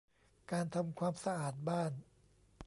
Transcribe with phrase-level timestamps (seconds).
[0.51, 1.91] การทำความสะอาดบ้าน